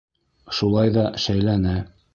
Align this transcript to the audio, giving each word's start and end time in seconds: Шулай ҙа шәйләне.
Шулай 0.59 0.95
ҙа 0.97 1.05
шәйләне. 1.27 1.81